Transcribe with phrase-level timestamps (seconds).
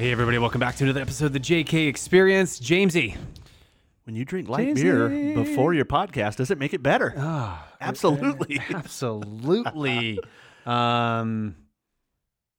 [0.00, 2.58] Hey, everybody, welcome back to another episode of the JK Experience.
[2.58, 3.18] Jamesy.
[4.04, 4.82] When you drink light Jamesy.
[4.82, 7.12] beer before your podcast, does it make it better?
[7.18, 8.58] Ah, Absolutely.
[8.70, 10.18] Absolutely.
[10.64, 11.54] um,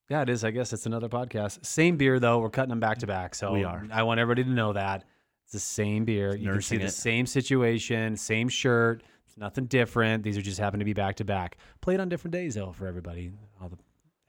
[0.07, 0.43] yeah, it is.
[0.43, 1.65] I guess it's another podcast.
[1.65, 2.37] Same beer, though.
[2.37, 3.33] We're cutting them back to back.
[3.33, 3.87] So We are.
[3.91, 5.03] I want everybody to know that.
[5.45, 6.35] It's the same beer.
[6.35, 9.01] You can see nursing the same situation, same shirt.
[9.25, 10.21] It's nothing different.
[10.21, 11.57] These are just happen to be back to back.
[11.81, 13.31] Played on different days, though, for everybody.
[13.59, 13.77] All the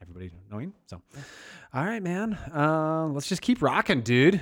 [0.01, 0.73] everybody knowing.
[0.85, 1.01] So,
[1.73, 2.33] all right, man.
[2.53, 4.41] Uh, let's just keep rocking, dude.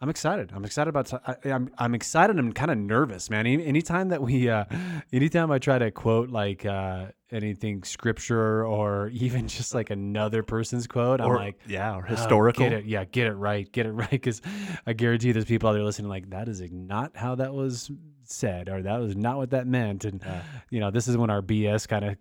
[0.00, 0.52] I'm excited.
[0.54, 1.12] I'm excited about.
[1.26, 2.38] I, I'm I'm excited.
[2.38, 3.46] I'm kind of nervous, man.
[3.46, 4.64] Any, anytime that we, uh,
[5.12, 10.86] anytime I try to quote like uh, anything scripture or even just like another person's
[10.86, 12.64] quote, I'm like, yeah, or "Oh, historical.
[12.64, 14.10] get it, yeah, get it right, get it right.
[14.10, 14.42] Because
[14.86, 17.90] I guarantee there's people out there listening like that is not how that was
[18.30, 20.04] said, or that was not what that meant.
[20.04, 20.22] And
[20.70, 22.16] you know, this is when our BS kind of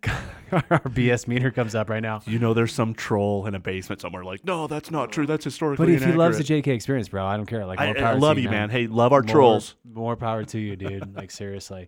[0.71, 2.21] our BS meter comes up right now.
[2.25, 5.25] You know, there's some troll in a basement somewhere like, no, that's not true.
[5.25, 6.43] That's historically But if he loves the.
[6.43, 7.65] JK experience, bro, I don't care.
[7.65, 8.69] Like, I, more I power to love you, man.
[8.69, 9.75] Hey, love our More- trolls.
[9.91, 11.15] More power to you, dude.
[11.15, 11.87] like seriously.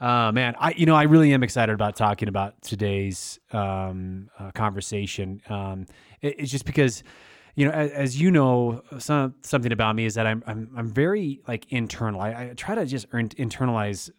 [0.00, 4.50] Uh, man, I you know I really am excited about talking about today's um, uh,
[4.50, 5.40] conversation.
[5.48, 5.86] Um,
[6.20, 7.02] it- it's just because
[7.54, 10.88] you know, as, as you know, some, something about me is that I'm I'm I'm
[10.88, 12.20] very like internal.
[12.20, 14.10] I, I try to just earn, internalize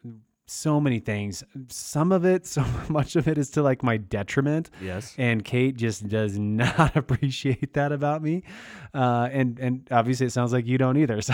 [0.45, 1.44] so many things.
[1.70, 4.70] Some of it, so much of it, is to like my detriment.
[4.81, 5.16] Yes.
[5.17, 8.44] And Kate just does not appreciate that about me,
[8.94, 11.22] uh, and and obviously it sounds like you don't either.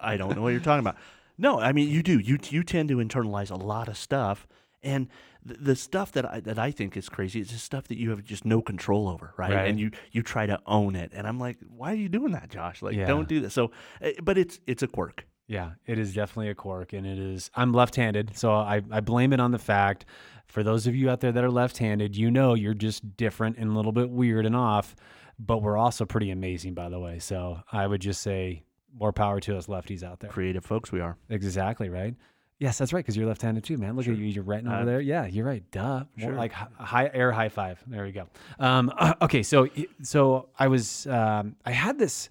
[0.00, 0.96] I don't know what you're talking about.
[1.38, 2.18] No, I mean you do.
[2.18, 4.46] You you tend to internalize a lot of stuff,
[4.82, 5.08] and
[5.44, 8.10] the, the stuff that I that I think is crazy is just stuff that you
[8.10, 9.52] have just no control over, right?
[9.52, 9.68] Right.
[9.68, 12.50] And you you try to own it, and I'm like, why are you doing that,
[12.50, 12.82] Josh?
[12.82, 13.06] Like, Yeah.
[13.06, 13.54] don't do this.
[13.54, 13.70] So,
[14.00, 15.26] eh, but it's it's a quirk.
[15.46, 17.50] Yeah, it is definitely a quirk, and it is.
[17.56, 20.04] I'm left-handed, so I, I blame it on the fact.
[20.46, 23.68] For those of you out there that are left-handed, you know you're just different and
[23.70, 24.94] a little bit weird and off,
[25.40, 27.18] but we're also pretty amazing, by the way.
[27.18, 28.62] So I would just say
[28.94, 30.30] more power to us lefties out there.
[30.30, 31.16] Creative folks, we are.
[31.28, 32.14] Exactly right.
[32.60, 33.00] Yes, that's right.
[33.04, 33.96] Because you're left-handed too, man.
[33.96, 34.26] Look at you.
[34.26, 35.00] You're writing over Uh, there.
[35.00, 35.64] Yeah, you're right.
[35.72, 36.04] Duh.
[36.16, 36.34] More sure.
[36.36, 37.82] like high air high five.
[37.86, 38.26] There we go.
[38.58, 39.68] Um, okay, so
[40.02, 42.28] so I was um, I had this.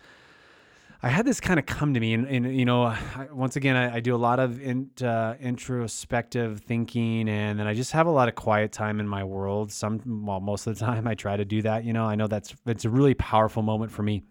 [1.01, 3.77] I had this kind of come to me, and, and you know, I, once again,
[3.77, 8.05] I, I do a lot of in, uh, introspective thinking, and then I just have
[8.05, 9.71] a lot of quiet time in my world.
[9.71, 11.85] Some, well, most of the time, I try to do that.
[11.85, 14.23] You know, I know that's it's a really powerful moment for me,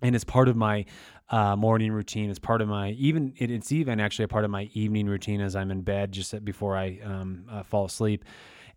[0.00, 0.84] and it's part of my
[1.30, 2.30] uh, morning routine.
[2.30, 3.34] It's part of my even.
[3.36, 6.44] It, it's even actually a part of my evening routine as I'm in bed, just
[6.44, 8.24] before I um, uh, fall asleep.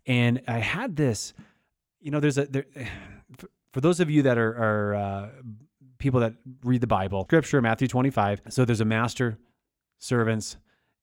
[0.06, 1.32] And I had this,
[2.00, 2.66] you know, there's a there.
[3.72, 5.28] For, those of you that are, are uh,
[5.96, 8.42] people that read the Bible, Scripture, Matthew 25.
[8.50, 9.38] So there's a master,
[9.98, 10.58] servants,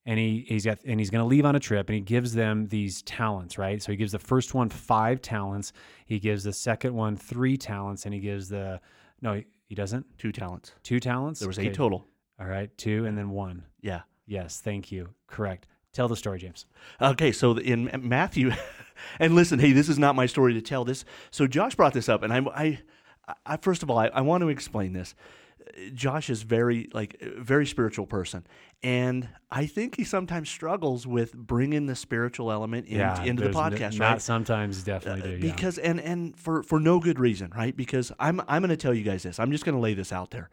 [0.06, 2.34] and he he's got and he's going to leave on a trip, and he gives
[2.34, 3.82] them these talents, right?
[3.82, 5.74] So he gives the first one five talents,
[6.06, 8.80] he gives the second one three talents, and he gives the
[9.20, 10.74] no, he, doesn't Two talents.
[10.84, 11.40] two talents.
[11.40, 11.70] There was Okay.
[11.70, 12.06] eight total.
[12.40, 13.64] All right, two and then one.
[13.82, 14.02] Yeah.
[14.26, 15.10] Yes, thank you.
[15.28, 15.66] Correct.
[15.94, 16.66] Tell the story, James.
[17.02, 18.52] Okay, so in Matthew,
[19.20, 20.86] and listen, hey, this is not my story to tell.
[20.86, 22.80] This, so Josh brought this up, and I, I,
[23.46, 25.16] I first of all, I, I want to explain this.
[25.78, 28.46] Uh, Josh is very like very spiritual person,
[28.84, 33.56] and I think he sometimes struggles with bringing the spiritual element in, into the there's
[33.56, 34.22] n- podcast, Not right?
[34.22, 35.46] sometimes, definitely do.
[35.48, 35.54] yeah.
[35.54, 37.76] because and and for for no good reason, right?
[37.76, 39.40] Because I'm I'm going to tell you guys this.
[39.40, 40.50] I'm just going to lay this out there.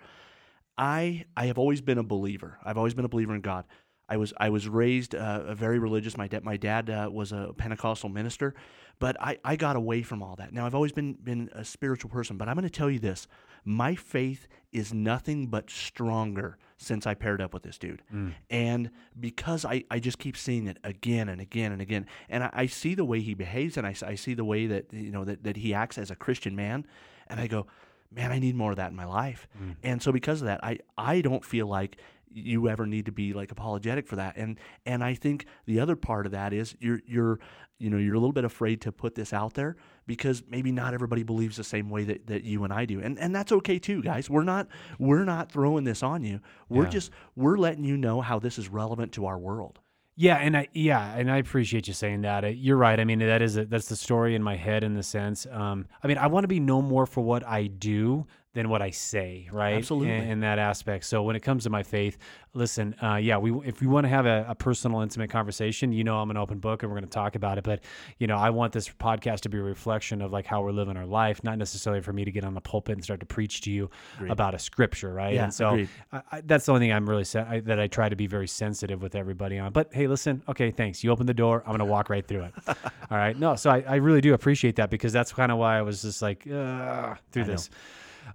[0.78, 2.58] I I have always been a believer.
[2.64, 3.64] I've always been a believer in God.
[4.08, 6.16] I was I was raised uh, very religious.
[6.16, 8.54] My dad my dad uh, was a Pentecostal minister,
[8.98, 10.52] but I, I got away from all that.
[10.52, 13.26] Now I've always been been a spiritual person, but I'm going to tell you this:
[13.64, 18.02] my faith is nothing but stronger since I paired up with this dude,
[18.50, 22.50] and because I, I just keep seeing it again and again and again, and I,
[22.52, 25.24] I see the way he behaves, and I, I see the way that you know
[25.24, 26.86] that, that he acts as a Christian man,
[27.28, 27.66] and I go,
[28.12, 29.48] man, I need more of that in my life.
[29.82, 31.96] And so because of that, I, I don't feel like
[32.36, 34.36] you ever need to be like apologetic for that.
[34.36, 37.38] And and I think the other part of that is you're you're
[37.78, 40.94] you know, you're a little bit afraid to put this out there because maybe not
[40.94, 43.00] everybody believes the same way that, that you and I do.
[43.00, 44.30] And and that's okay too, guys.
[44.30, 44.68] We're not
[44.98, 46.40] we're not throwing this on you.
[46.68, 46.90] We're Yeah.
[46.90, 49.80] just we're letting you know how this is relevant to our world.
[50.18, 52.44] Yeah, and I yeah, and I appreciate you saying that.
[52.44, 52.98] Uh, You're right.
[52.98, 55.46] I mean, that is a, that's the story in my head in the sense.
[55.50, 58.80] Um, I mean, I want to be known more for what I do than what
[58.80, 59.74] I say, right?
[59.74, 60.14] Absolutely.
[60.14, 61.04] In, in that aspect.
[61.04, 62.16] So when it comes to my faith,
[62.54, 66.04] listen, uh, yeah, we if we want to have a, a personal, intimate conversation, you
[66.04, 67.64] know, I'm an open book and we're going to talk about it.
[67.64, 67.80] But
[68.18, 70.96] you know, I want this podcast to be a reflection of like how we're living
[70.96, 73.60] our life, not necessarily for me to get on the pulpit and start to preach
[73.62, 73.90] to you
[74.30, 75.34] about a scripture, right?
[75.34, 75.86] Yeah, and so.
[76.10, 78.26] I, I, that's the only thing I'm really se- I, that I try to be
[78.26, 79.72] very sensitive with everybody on.
[79.72, 81.04] But hey, listen, okay, thanks.
[81.04, 81.62] You open the door.
[81.66, 82.54] I'm gonna walk right through it.
[83.10, 83.38] All right.
[83.38, 86.00] No, so I, I really do appreciate that because that's kind of why I was
[86.00, 87.68] just like uh, through this.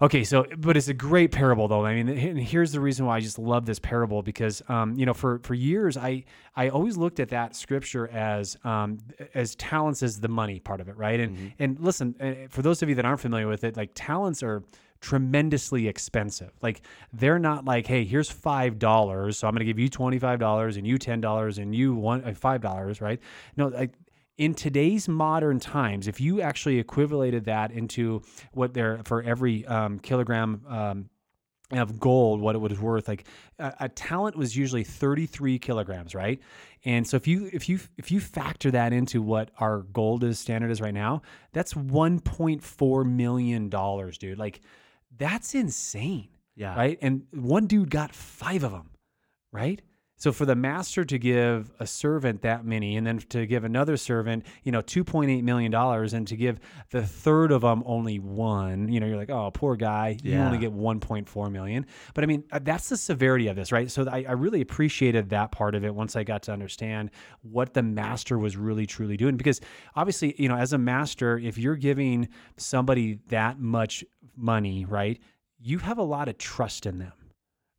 [0.01, 1.86] Okay, so but it's a great parable though.
[1.86, 5.06] I mean, and here's the reason why I just love this parable because um, you
[5.06, 6.24] know for for years I
[6.56, 8.98] I always looked at that scripture as um,
[9.36, 11.19] as talents as the money part of it, right?
[11.19, 14.42] And and listen, uh, for those of you that aren't familiar with it, like talents
[14.42, 14.63] are
[15.01, 16.51] tremendously expensive.
[16.62, 16.81] Like
[17.13, 20.39] they're not like, hey, here's five dollars, so I'm going to give you twenty five
[20.39, 23.19] dollars and you ten dollars and you one uh, five dollars, right?
[23.56, 23.92] No, like
[24.42, 28.24] in today's modern times, if you actually equivalated that into
[28.54, 30.62] what they're for every um, kilogram.
[30.68, 31.10] Um,
[31.74, 33.24] of gold, what it was worth, like
[33.58, 36.42] a, a talent was usually 33 kilograms, right?
[36.84, 40.38] And so if you if you if you factor that into what our gold is
[40.38, 41.22] standard is right now,
[41.54, 44.38] that's 1.4 million dollars, dude.
[44.38, 44.60] Like
[45.18, 46.28] that's insane,
[46.58, 46.76] Yeah.
[46.76, 46.98] right?
[47.02, 48.90] And one dude got five of them,
[49.54, 49.82] right?
[50.21, 53.97] So for the master to give a servant that many, and then to give another
[53.97, 56.59] servant, you know, two point eight million dollars, and to give
[56.91, 60.59] the third of them only one, you know, you're like, oh, poor guy, you only
[60.59, 61.88] get one point four million.
[62.13, 63.89] But I mean, uh, that's the severity of this, right?
[63.89, 67.09] So I, I really appreciated that part of it once I got to understand
[67.41, 69.59] what the master was really truly doing, because
[69.95, 74.03] obviously, you know, as a master, if you're giving somebody that much
[74.38, 75.19] money, right,
[75.59, 77.13] you have a lot of trust in them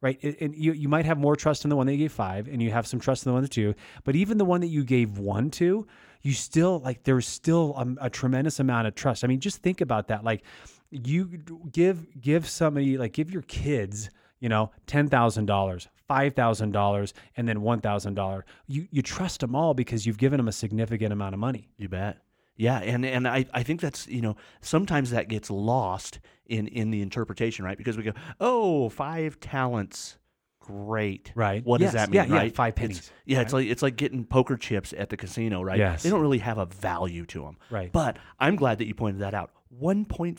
[0.03, 0.23] right?
[0.23, 2.63] And- you, you might have more trust in the one that you gave five, and
[2.63, 3.75] you have some trust in the one that two.
[4.05, 5.87] But even the one that you gave one to,
[6.21, 9.25] you still like there's still a, a tremendous amount of trust.
[9.25, 10.23] I mean, just think about that.
[10.23, 10.43] Like,
[10.91, 11.27] you
[11.73, 14.11] give give somebody like give your kids,
[14.41, 18.45] you know, ten thousand dollars, five thousand dollars, and then one thousand dollar.
[18.67, 21.71] You you trust them all because you've given them a significant amount of money.
[21.79, 22.19] You bet.
[22.57, 26.91] Yeah, and and I, I think that's you know sometimes that gets lost in in
[26.91, 27.79] the interpretation, right?
[27.79, 30.19] Because we go, oh, five talents,
[30.61, 31.65] great, Right.
[31.65, 31.93] What Yes.
[31.93, 32.55] does that mean, yeah, right?
[32.55, 35.79] five It's- pennies, yeah, it's like it's like getting poker chips at the casino, right?
[35.79, 36.03] Yes.
[36.03, 37.91] They don't really have a value to them, Right.
[37.91, 39.51] But I'm glad that you pointed that out.
[39.83, 40.37] 1.5,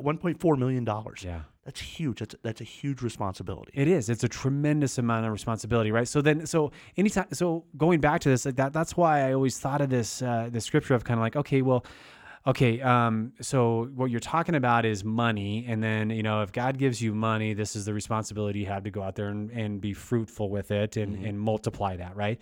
[0.00, 1.22] 1.4 million dollars.
[1.24, 1.42] Yeah.
[1.64, 2.18] That's huge.
[2.18, 3.70] That's that's a huge responsibility.
[3.74, 4.08] It is.
[4.08, 6.08] It's a tremendous amount of responsibility, right?
[6.08, 9.58] So then, so anytime, so going back to this, like that, that's why I always
[9.58, 11.86] thought of this, uh, the scripture of kind of like, okay, well,
[12.48, 16.78] okay, um, so what you're talking about is money, and then you know, if God
[16.78, 19.80] gives you money, this is the responsibility you have to go out there and, and
[19.80, 22.40] be fruitful with it and, and multiply that, right?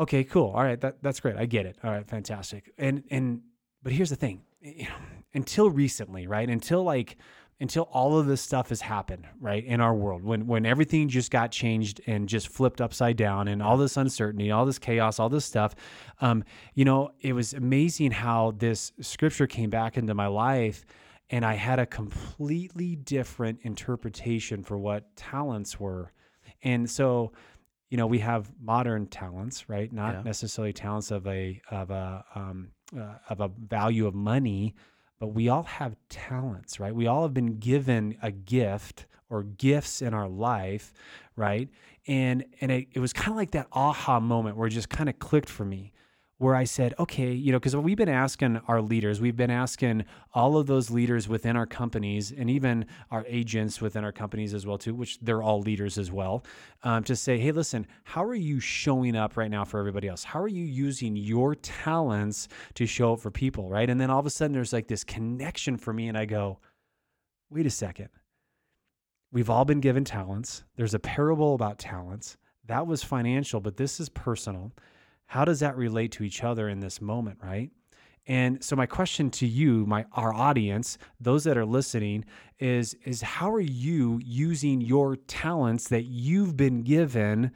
[0.00, 0.50] Okay, cool.
[0.50, 1.36] All right, that that's great.
[1.36, 1.78] I get it.
[1.84, 2.72] All right, fantastic.
[2.76, 3.42] And and
[3.82, 4.42] but here's the thing.
[4.60, 4.96] You know,
[5.32, 6.48] until recently, right?
[6.48, 7.16] Until like
[7.58, 11.30] until all of this stuff has happened, right, in our world, when when everything just
[11.30, 15.28] got changed and just flipped upside down, and all this uncertainty, all this chaos, all
[15.28, 15.74] this stuff,
[16.20, 16.44] um,
[16.74, 20.84] you know, it was amazing how this scripture came back into my life,
[21.30, 26.12] and I had a completely different interpretation for what talents were,
[26.62, 27.32] and so
[27.88, 29.92] you know we have modern talents right?
[29.92, 30.22] Not Yeah.
[30.22, 34.74] necessarily talents of a of a um, uh, of a value of money
[35.18, 36.94] but we all have talents right?
[36.94, 40.92] We all have been given a gift or gifts in our life
[41.36, 41.68] right?
[42.06, 45.08] And and it, it was kind of like that aha moment where it just kind
[45.08, 45.92] of clicked for me
[46.38, 50.04] where I said, okay, you know, because we've been asking our leaders, we've been asking
[50.34, 54.66] all of those leaders within our companies and even our agents within our companies as
[54.66, 56.44] well too, which they're all leaders as well,
[56.82, 60.24] um, to say, hey, listen, how are you showing up right now for everybody else?
[60.24, 63.88] How are you using your talents to show up for people, right?
[63.88, 66.58] And then all of a sudden, there's like this connection for me, and I go,
[67.48, 68.10] wait a second.
[69.32, 70.64] We've all been given talents.
[70.76, 72.36] There's a parable about talents.
[72.66, 74.72] That was financial, but this is personal
[75.26, 77.70] how does that relate to each other in this moment right?
[78.28, 82.24] And so my question to you my our audience those that are listening
[82.58, 87.52] is is how are you using your talents that you've been given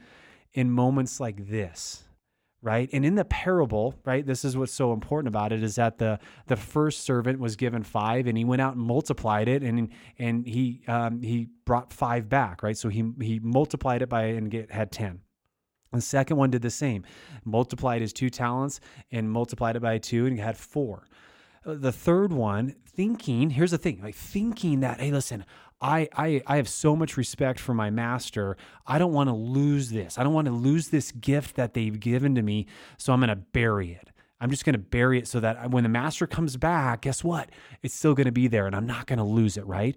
[0.53, 2.03] in moments like this
[2.63, 2.89] right?
[2.93, 6.19] And in the parable right this is what's so important about it is that the
[6.47, 10.47] the first servant was given five and he went out and multiplied it and and
[10.47, 12.77] he um, he brought five back right?
[12.77, 15.21] So he he multiplied it by and get had 10
[15.93, 17.03] the second one did the same,
[17.43, 18.79] multiplied his two talents
[19.11, 21.05] and multiplied it by two and had four.
[21.65, 25.45] Uh, The third one, thinking, here's the thing, like thinking that, hey, listen,
[25.81, 28.55] I, I, I have so much respect for my master.
[28.85, 30.17] I don't want to lose this.
[30.17, 32.67] I don't want to lose this gift that they've given to me.
[32.97, 34.11] So I'm going to bury it.
[34.39, 37.49] I'm just going to bury it so that when the master comes back, guess what?
[37.81, 39.95] It's still going to be there and I'm not going to lose it, right?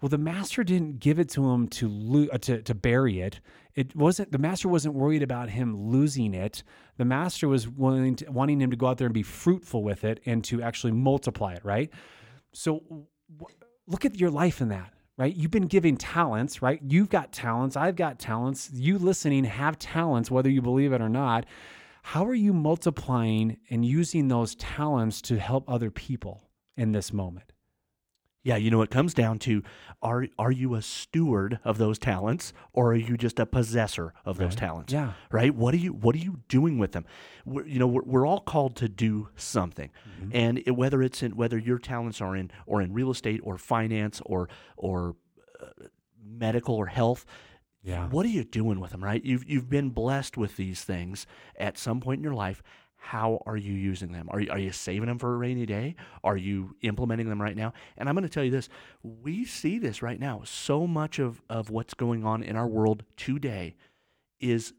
[0.00, 3.40] Well, the master didn't give it to him to, lo- uh, to to bury it.
[3.76, 6.64] It wasn't the master wasn't worried about him losing it.
[6.96, 10.02] The master was willing to, wanting him to go out there and be fruitful with
[10.02, 11.90] it and to actually multiply it, right?
[12.54, 12.82] So
[13.30, 13.54] w-
[13.86, 15.34] look at your life in that, right?
[15.34, 16.80] You've been giving talents, right?
[16.82, 17.76] You've got talents.
[17.76, 18.70] I've got talents.
[18.72, 21.44] You listening have talents, whether you believe it or not.
[22.02, 27.52] How are you multiplying and using those talents to help other people in this moment?
[28.46, 29.62] Yeah, you know, it comes down to
[30.02, 34.38] are are you a steward of those talents or are you just a possessor of
[34.38, 34.92] those talents?
[34.92, 35.14] Yeah.
[35.32, 35.52] Right?
[35.52, 37.04] What are you what are you doing with them?
[37.44, 39.90] We're, you know, we're, we're all called to do something.
[40.32, 43.58] And it, whether it's in whether your talents are in or in real estate or
[43.58, 45.16] finance or or
[45.60, 45.66] uh,
[46.24, 47.24] medical or health,
[47.82, 48.08] Yeah.
[48.08, 49.24] what are you doing with them, right?
[49.24, 51.26] You've you've been blessed with these things
[51.58, 52.62] at some point in your life.
[53.06, 54.28] How are you using them?
[54.32, 55.94] Are you, are you saving them for a rainy day?
[56.24, 57.72] Are you implementing them right now?
[57.96, 58.68] And I'm going to tell you this:
[59.02, 60.42] we see this right now.
[60.44, 63.76] So much of of what's going on in our world today
[64.40, 64.72] is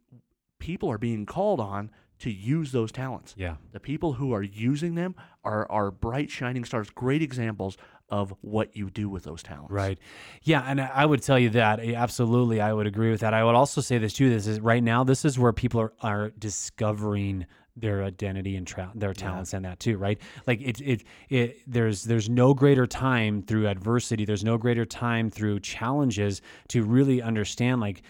[0.59, 3.33] people are being called on to use those talents.
[3.37, 3.55] Yeah.
[3.71, 5.15] The people who are using them
[5.45, 7.77] are are bright shining stars, great examples
[8.09, 9.71] of what you do with those talents.
[9.71, 9.99] Right.
[10.43, 13.33] Yeah, and I I would tell you that eh, absolutely, I would agree with that.
[13.33, 14.29] I would also say this too.
[14.29, 15.03] This is right now.
[15.03, 17.45] This is where people are are discovering
[17.79, 19.97] their identity and tra- their talents and that too.
[19.97, 20.19] Right.
[20.45, 24.25] Like it, it it there's there's no greater time through adversity.
[24.25, 28.03] There's no greater time through challenges to really understand like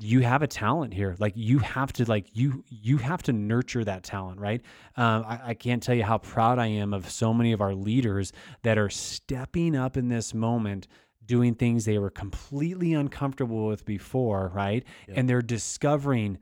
[0.00, 3.84] you have a talent here like you have to like you you have to nurture
[3.84, 4.60] that talent right
[4.96, 7.74] um, I, I can't tell you how proud i am of so many of our
[7.74, 10.88] leaders that are stepping up in this moment
[11.24, 16.38] doing things they were completely uncomfortable with before right and they're discovering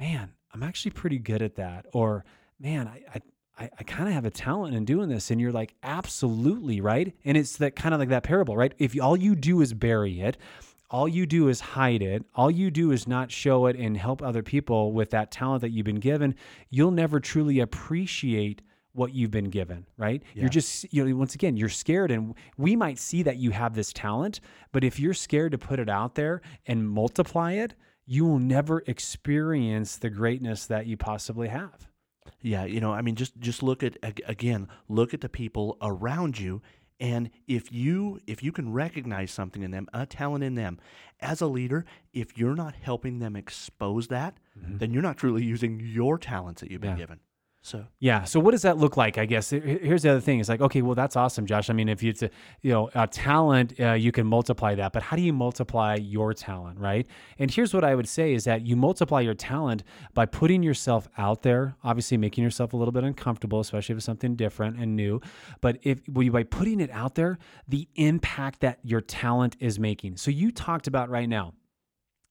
[0.00, 2.24] man i'm actually pretty good at that or
[2.60, 3.20] man i, I
[3.58, 5.30] I, kind of have a talent in doing this.
[5.30, 7.14] And you're like, absolutely, right?
[7.24, 8.72] And it's that kind of like that parable, right?
[8.78, 10.36] If all you do is bury it,
[10.90, 14.22] all you do is hide it, all you do is not show it and help
[14.22, 16.34] other people with that talent that you've been given,
[16.70, 18.60] you'll never truly appreciate
[18.92, 20.22] what you've been given, right?
[20.34, 22.10] You're just, you know, once again, you're scared.
[22.10, 24.40] And we might see that you have this talent,
[24.70, 27.72] but if you're scared to put it out there and multiply it,
[28.06, 31.88] you will never experience the greatness that you possibly have.
[32.40, 36.38] Yeah, you know, I mean, just just look at again, look at the people around
[36.38, 36.60] you,
[37.00, 40.78] and if you if you can recognize something in them, a talent in them,
[41.20, 45.80] as a leader, if you're not helping them expose that, then you're not truly using
[45.80, 46.98] your talents that you've been Mm-hmm.
[47.00, 47.02] Yeah.
[47.06, 47.20] given.
[47.64, 48.24] So Yeah.
[48.24, 49.18] So what does that look like?
[49.18, 50.40] I guess here's the other thing.
[50.40, 51.70] It's like, okay, well, that's awesome, Josh.
[51.70, 54.92] I mean, if it's a, you know, a talent, uh, you can multiply that.
[54.92, 57.06] But how do you multiply your talent, right?
[57.38, 61.08] And here's what I would say is that you multiply your talent by putting yourself
[61.16, 61.76] out there.
[61.84, 65.20] Obviously, making yourself a little bit uncomfortable, especially if it's something different and new.
[65.60, 67.38] But if by putting it out there,
[67.68, 70.16] the impact that your talent is making.
[70.16, 71.54] So you talked about right now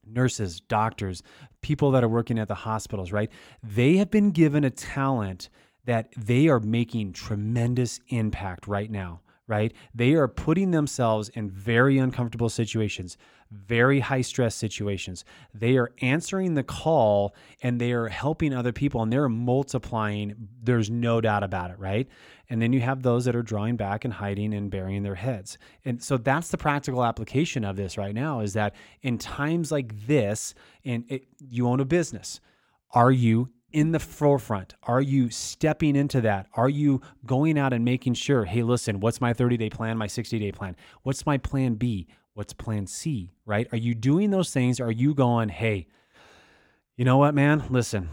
[0.05, 1.23] nurses, doctors,
[1.61, 3.31] people that are working at the hospitals, right?
[3.63, 5.49] They have been given a talent
[5.85, 9.73] that they are making tremendous impact right now, right?
[9.93, 13.17] They are putting themselves in very uncomfortable situations,
[13.51, 15.25] very high stress situations.
[15.53, 20.47] They are answering the call and they are helping other people and they're multiplying.
[20.63, 22.07] There's no doubt about it, right?
[22.49, 25.57] And then you have those that are drawing back and hiding and burying their heads.
[25.83, 30.07] And so that's the practical application of this right now is that in times like
[30.07, 30.53] this,
[30.85, 32.39] and it, you own a business,
[32.93, 34.75] are you in the forefront?
[34.83, 36.47] Are you stepping into that?
[36.53, 40.07] Are you going out and making sure, hey, listen, what's my 30 day plan, my
[40.07, 40.75] 60 day plan?
[41.03, 42.07] What's my plan B?
[42.33, 43.67] What's plan C, right?
[43.71, 44.79] Are you doing those things?
[44.79, 45.87] Are you going, hey,
[46.95, 47.63] you know what, man?
[47.69, 48.09] Listen,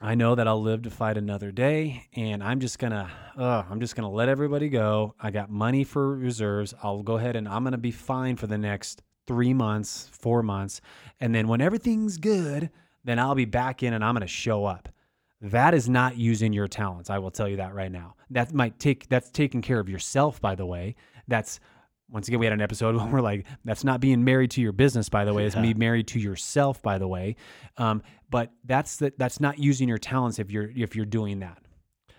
[0.00, 3.80] I know that I'll live to fight another day, and I'm just gonna, uh, I'm
[3.80, 5.14] just gonna let everybody go.
[5.20, 6.72] I got money for reserves.
[6.82, 10.80] I'll go ahead and I'm gonna be fine for the next three months, four months,
[11.18, 12.70] and then when everything's good,
[13.08, 14.88] then I'll be back in and I'm gonna show up.
[15.40, 17.10] That is not using your talents.
[17.10, 18.16] I will tell you that right now.
[18.30, 20.96] That might take that's taking care of yourself, by the way.
[21.28, 21.60] That's
[22.10, 24.72] once again, we had an episode where we're like, that's not being married to your
[24.72, 25.44] business, by the way.
[25.44, 27.36] It's being married to yourself, by the way.
[27.76, 31.58] Um, but that's the, that's not using your talents if you're if you're doing that.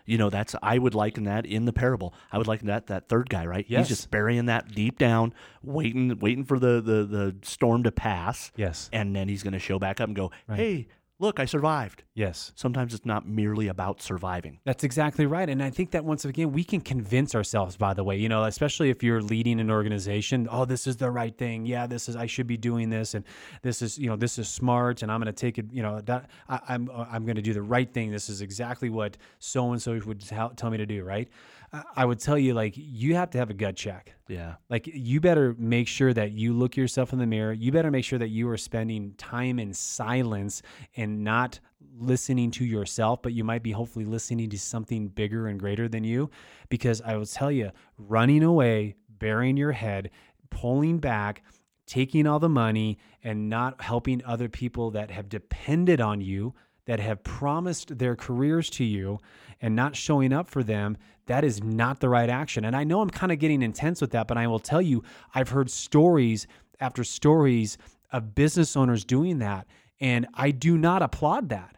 [0.09, 2.13] You know, that's I would liken that in the parable.
[2.31, 3.65] I would liken that that third guy, right?
[3.67, 3.87] Yes.
[3.87, 8.51] He's just burying that deep down, waiting, waiting for the the the storm to pass.
[8.55, 8.89] Yes.
[8.91, 10.87] and then he's going to show back up and go, "Hey,
[11.19, 12.03] look, I survived.
[12.13, 12.53] Yes.
[12.55, 14.59] Sometimes it's not merely about surviving.
[14.63, 15.49] That's exactly right.
[15.49, 18.45] And I think that once again, we can convince ourselves, by the way, you know,
[18.45, 21.65] especially if you're leading an organization, oh, this is the right thing.
[21.65, 23.13] Yeah, this is, I should be doing this.
[23.13, 23.25] And
[23.61, 25.01] this is, you know, this is smart.
[25.03, 27.53] And I'm going to take it, you know, that I, I'm, I'm going to do
[27.53, 28.11] the right thing.
[28.11, 31.03] This is exactly what so and so would tell, tell me to do.
[31.03, 31.29] Right.
[31.71, 34.15] I- would tell you, like, you have to have a gut check.
[34.27, 34.55] Yeah.
[34.69, 37.53] Like you better make sure that you look yourself in the mirror.
[37.53, 40.61] You better make sure that you are spending time in silence
[40.95, 41.59] and not
[41.97, 46.03] listening to yourself, but you might be hopefully listening to something bigger and greater than
[46.03, 46.29] you.
[46.69, 50.11] Because I will tell you, running away, burying your head,
[50.49, 51.43] pulling back,
[51.85, 56.53] taking all the money, and not helping other people that have depended on you,
[56.85, 59.19] that have promised their careers to you,
[59.61, 60.97] and not showing up for them,
[61.29, 62.65] that is not the right action.
[62.65, 65.03] And I know I'm kind of getting intense with that, but I will tell you,
[65.35, 66.47] I've heard stories
[66.79, 67.77] after stories
[68.11, 69.67] of business owners doing that.
[70.01, 71.75] And I do not applaud that.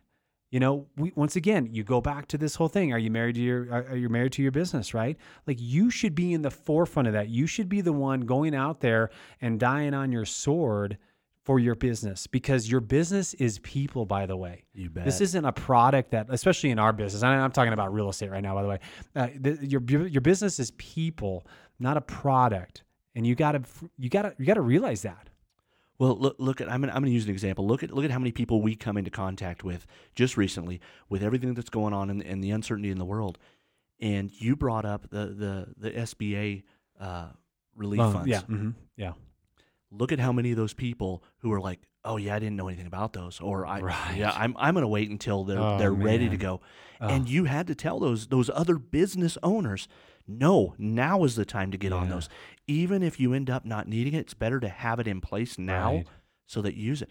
[0.51, 2.93] You know, we, once again, you go back to this whole thing.
[2.93, 3.63] Are you married to your?
[3.74, 4.93] Are, are you married to your business?
[4.93, 5.17] Right?
[5.46, 7.27] Like you should be in the forefront of that.
[7.27, 9.10] You should be the one going out there
[9.41, 10.98] and dying on your sword
[11.43, 14.05] for your business because your business is people.
[14.05, 15.05] By the way, You bet.
[15.05, 17.24] this isn't a product that, especially in our business.
[17.24, 18.53] and I'm talking about real estate right now.
[18.55, 18.79] By the way,
[19.15, 21.45] uh, the, your your business is people,
[21.79, 22.83] not a product,
[23.15, 23.62] and you gotta
[23.98, 25.29] you gotta you gotta realize that.
[25.98, 27.65] Well, look, look at I'm gonna, I'm to use an example.
[27.67, 30.79] Look at look at how many people we come into contact with just recently
[31.10, 33.38] with everything that's going on and, and the uncertainty in the world.
[34.00, 36.63] And you brought up the the the SBA
[37.00, 37.27] uh,
[37.75, 38.29] relief Well, funds.
[38.29, 39.13] yeah, hmm yeah.
[39.91, 42.67] Look at how many of those people who are like, "Oh yeah, I didn't know
[42.69, 44.17] anything about those," or "I Right.
[44.17, 46.62] yeah, I'm I'm going to wait until they're Oh, they're ready to go."
[47.01, 47.07] Oh.
[47.07, 49.88] And you had to tell those those other business owners,
[50.27, 52.29] "No, now is the time to get on those."
[52.67, 55.57] Even if you end up not needing it, it's better to have it in place
[55.60, 56.07] now Right.
[56.45, 57.10] so that you use it.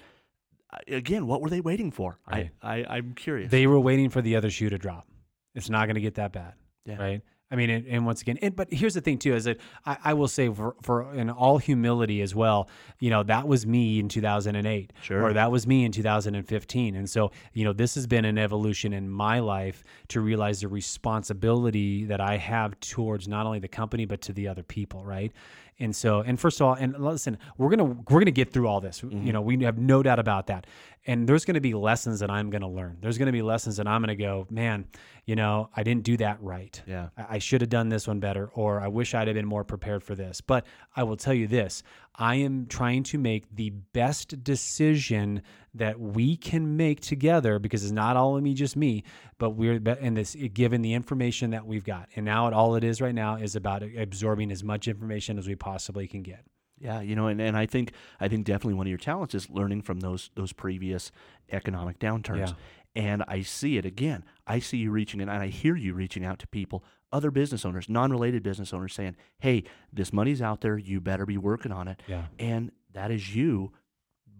[0.88, 2.18] Again, what were they waiting for?
[2.30, 2.50] Right.
[2.62, 3.50] I, I I'm curious.
[3.50, 5.06] They were waiting for the other shoe to drop.
[5.54, 6.54] It's not going to get that bad,
[6.86, 6.96] Yeah.
[6.96, 7.20] right?
[7.52, 9.96] I mean, and, and once again, and, but here's the thing too: is that I,
[10.04, 12.68] I will say, for, for in all humility as well,
[13.00, 15.22] you know, that was me in 2008, Sure.
[15.24, 18.92] or that was me in 2015, and so you know, this has been an evolution
[18.92, 24.04] in my life to realize the responsibility that I have towards not only the company
[24.04, 25.32] but to the other people, right?
[25.80, 28.80] And so, and first of all, and listen, we're gonna we're gonna get through all
[28.80, 29.02] this.
[29.02, 29.30] You mm-hmm.
[29.30, 30.66] know, we have no doubt about that.
[31.06, 32.98] And there's gonna be lessons that I'm gonna learn.
[33.00, 34.84] There's gonna be lessons that I'm gonna go, man.
[35.24, 36.80] You know, I didn't do that right.
[36.86, 37.08] Yeah.
[37.16, 39.64] I, I should have done this one better, or I wish I'd have been more
[39.64, 40.42] prepared for this.
[40.42, 41.82] But I will tell you this:
[42.14, 45.42] I am trying to make the best decision
[45.74, 49.04] that we can make together because it's not all of me, just me.
[49.38, 52.84] But we're in this given the information that we've got, and now it, all it
[52.84, 56.44] is right now is about absorbing as much information as we possibly can get.
[56.80, 59.50] Yeah, you know, and, and I think I think definitely one of your talents is
[59.50, 61.12] learning from those those previous
[61.52, 62.48] economic downturns.
[62.48, 62.54] Yeah.
[62.96, 64.24] And I see it again.
[64.46, 67.88] I see you reaching and I hear you reaching out to people, other business owners,
[67.88, 72.02] non-related business owners saying, "Hey, this money's out there, you better be working on it."
[72.08, 72.26] Yeah.
[72.38, 73.72] And that is you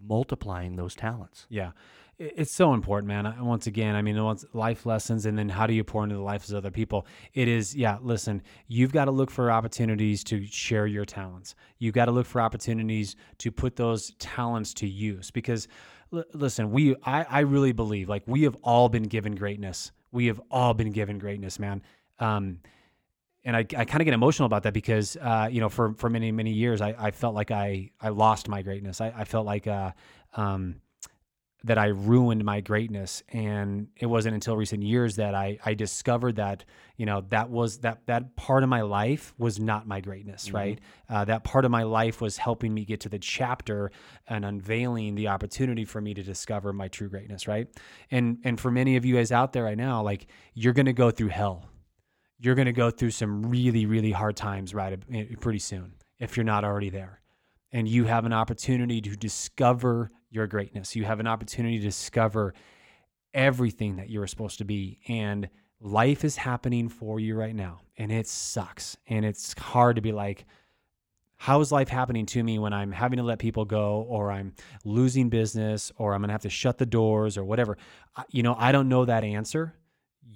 [0.01, 1.47] multiplying those talents.
[1.49, 1.71] Yeah.
[2.17, 3.43] It's so important, man.
[3.43, 6.21] Once again, I mean, once life lessons, and then how do you pour into the
[6.21, 7.07] lives of other people?
[7.33, 7.97] It is, yeah.
[7.99, 11.55] Listen, you've got to look for opportunities to share your talents.
[11.79, 15.31] You've got to look for opportunities to put those talents to use.
[15.31, 15.67] Because,
[16.11, 19.91] listen, we, I, I really believe, like, we have all been given greatness.
[20.11, 21.81] We have all been given greatness, man.
[22.19, 22.59] Um,
[23.43, 26.09] and I, I kind of get emotional about that because uh, you know for for
[26.09, 29.45] many many years I, I felt like I I lost my greatness I, I felt
[29.45, 29.91] like uh,
[30.35, 30.75] um,
[31.63, 36.37] that I ruined my greatness and it wasn't until recent years that I I discovered
[36.37, 36.65] that
[36.97, 40.79] you know that was that that part of my life was not my greatness right?
[41.09, 43.91] Uh, that part of my life was helping me get to the chapter
[44.27, 47.67] and unveiling the opportunity for me to discover my true greatness right?
[48.09, 51.11] And and for many of you guys out there right now like you're gonna go
[51.11, 51.65] through hell.
[52.43, 56.35] You're going to go through some really, really hard times right eh, pretty soon if
[56.35, 57.21] you're not already there.
[57.71, 60.95] And you have an opportunity to discover your greatness.
[60.95, 62.55] You have an opportunity to discover
[63.33, 64.99] everything that you're supposed to be.
[65.07, 67.81] And life is happening for you right now.
[67.97, 68.97] And it sucks.
[69.07, 70.45] And it's hard to be like,
[71.37, 74.53] how is life happening to me when I'm having to let people go or I'm
[74.85, 77.77] losing business or I'm going to have to shut the doors or whatever?
[78.29, 79.73] You know, I don't know that answer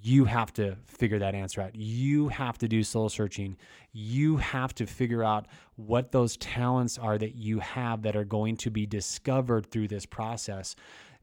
[0.02, 1.76] you have to figure that answer out.
[1.76, 3.58] You have to do soul searching.
[3.92, 8.58] You have to figure out what those talents are that you have that are going
[8.58, 10.76] to be discovered through this process.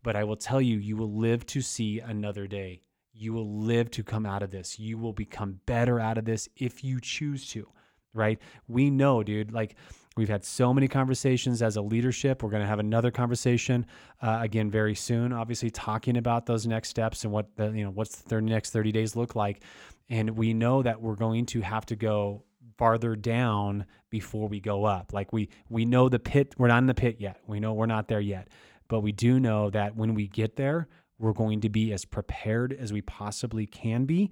[0.03, 2.83] But I will tell you, you will live to see another day.
[3.13, 4.79] You will live to come out of this.
[4.79, 7.69] You will become better out of this if you choose to,
[8.15, 8.39] right?
[8.69, 9.77] We know, dude, like
[10.17, 12.43] We've had so many conversations as a leadership.
[12.43, 13.87] We're going to have another conversation
[14.21, 15.33] uh, again very soon.
[15.33, 18.93] Obviously, talking about those next steps and what the you know what's the next 30
[18.93, 19.63] days look like.
[20.11, 22.45] And we know that we're going to have to go
[22.77, 25.13] farther down before we go up.
[25.13, 26.55] Like we we know the pit.
[26.59, 27.41] We're not in the pit yet.
[27.47, 28.49] We know we're not there yet.
[28.89, 32.73] But we do know that when we get there, we're going to be as prepared
[32.73, 34.31] as we possibly can be.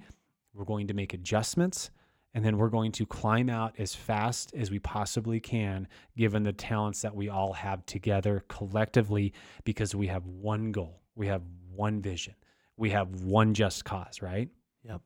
[0.53, 1.91] We're going to make adjustments
[2.35, 6.53] and then we're going to climb out as fast as we possibly can, given the
[6.53, 9.33] talents that we all have together collectively,
[9.65, 11.43] because we have one goal, we have
[11.75, 12.35] one vision,
[12.77, 14.49] we have one just cause, right?
[14.85, 15.01] Yep.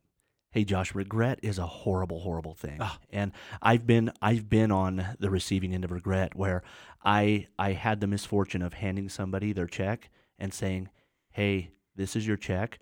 [0.50, 2.76] Hey Josh, regret is a horrible, horrible thing.
[2.80, 2.98] Ah.
[3.10, 3.32] And
[3.62, 6.62] I've been I've been on the receiving end of regret where
[7.04, 10.90] I I had the misfortune of handing somebody their check and saying,
[11.30, 12.78] Hey, this is your check.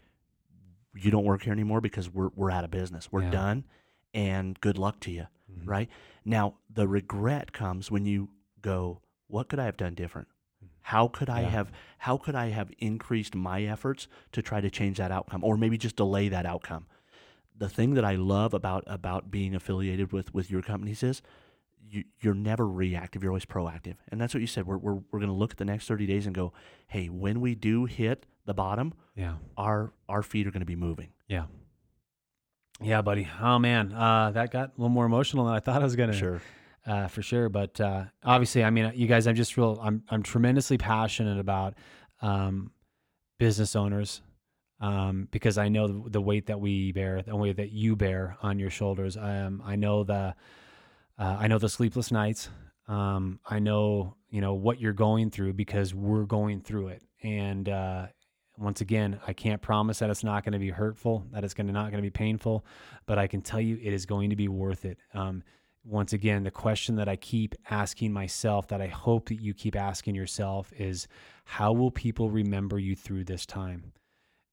[0.94, 3.10] You don't work here anymore because we're we're out of business.
[3.10, 3.30] We're Yeah.
[3.30, 3.64] done
[4.14, 5.26] and good luck to you.
[5.50, 5.66] Mhm.
[5.68, 5.88] Right?
[6.24, 10.28] Now the regret comes when you go, What could I have done different?
[10.82, 11.48] How could I Yeah.
[11.50, 15.56] have how could I have increased my efforts to try to change that outcome or
[15.56, 16.86] maybe just delay that outcome?
[17.54, 21.22] the thing that I love about about being affiliated with with your companies is
[21.88, 23.22] you, you're never reactive.
[23.22, 24.66] You're always proactive, and that's what you said.
[24.66, 26.52] We're we're, we're going to look at the next 30 days and go,
[26.88, 29.36] hey, when we do hit the bottom, Yeah.
[29.56, 31.10] our our feet are going to be moving.
[31.28, 31.46] Yeah.
[32.80, 33.28] Yeah, buddy.
[33.40, 36.12] Oh man, uh, that got a little more emotional than I thought I was gonna.
[36.12, 36.42] Sure.
[36.86, 37.48] uh, for sure.
[37.48, 39.78] But uh, obviously, I mean, you guys, I'm just real.
[39.82, 41.74] I'm I'm tremendously passionate about
[42.22, 42.72] um,
[43.38, 44.20] business owners
[44.80, 48.36] um, because I know the, the weight that we bear, the weight that you bear
[48.42, 49.16] on your shoulders.
[49.16, 50.34] Um, I know the
[51.18, 52.48] uh, I know the sleepless nights.
[52.88, 57.02] Um, I know you know what you're going through because we're going through it.
[57.22, 58.06] And uh,
[58.58, 61.66] once again, I can't promise that it's not going to be hurtful, that it's going
[61.68, 62.64] to not going to be painful,
[63.06, 64.98] but I can tell you it is going to be worth it.
[65.14, 65.42] Um,
[65.84, 69.74] once again, the question that I keep asking myself, that I hope that you keep
[69.74, 71.08] asking yourself, is
[71.44, 73.92] how will people remember you through this time?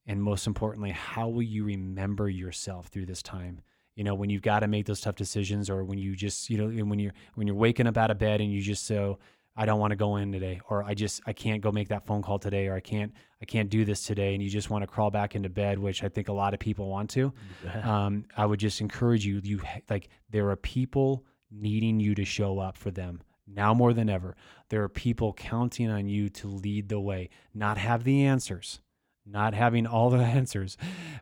[0.07, 3.61] And most importantly, how will you remember yourself through this time?
[3.95, 6.57] You know, when you've got to make those tough decisions, or when you just, you
[6.57, 9.19] know, when you're when you're waking up out of bed and you just so,
[9.55, 12.05] I don't want to go in today, or I just I can't go make that
[12.05, 14.83] phone call today, or I can't I can't do this today, and you just want
[14.83, 17.33] to crawl back into bed, which I think a lot of people want to
[17.83, 19.41] um, I would just encourage you.
[19.43, 24.09] You like there are people needing you to show up for them now more than
[24.09, 24.35] ever.
[24.69, 28.79] There are people counting on you to lead the way, not have the answers,
[29.25, 30.77] not having all the answers,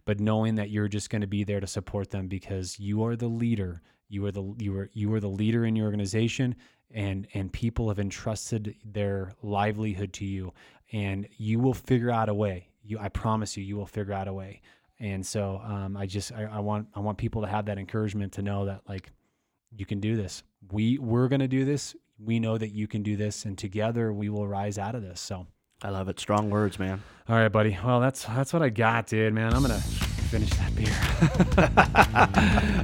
[0.06, 3.16] but knowing that you're just going to be there to support them because you are
[3.16, 3.82] the leader.
[4.10, 6.56] You are the you are you are the leader in your organization,
[6.92, 10.54] and and people have entrusted their livelihood to you,
[10.92, 12.70] and you will figure out a way.
[12.84, 14.62] You, I promise you, you will figure out a way.
[15.00, 18.34] And so um, I just I, I want I want people to have that encouragement
[18.34, 19.12] to know that like
[19.76, 20.44] you can do this.
[20.72, 21.96] We we're gonna do this.
[22.20, 25.20] We know that you can do this, and together we will rise out of this.
[25.20, 25.46] So
[25.84, 26.20] I love it.
[26.20, 27.04] Strong words, man.
[27.30, 27.78] all right, buddy.
[27.84, 29.34] Well, that's that's what I got, dude.
[29.34, 30.96] Man, I'm gonna finish that beer.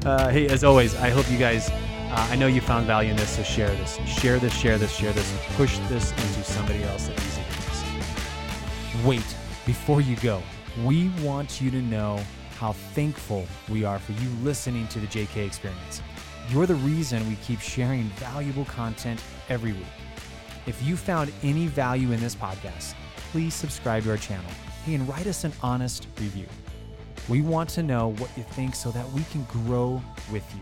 [0.09, 1.71] uh, hey, as always, I hope you guys.
[2.13, 4.95] Uh, I know you found value in this, so share this, share this, share this,
[4.95, 9.03] share this, push this into somebody else that needs this.
[9.03, 10.39] Wait, before you go,
[10.85, 12.19] we want you to know
[12.59, 16.03] how thankful we are for you listening to the JK Experience.
[16.49, 19.87] You're the reason we keep sharing valuable content every week.
[20.67, 22.93] If you found any value in this podcast,
[23.31, 24.51] please subscribe to our channel
[24.85, 26.45] and write us an honest review.
[27.27, 29.99] We want to know what you think so that we can grow
[30.31, 30.61] with you.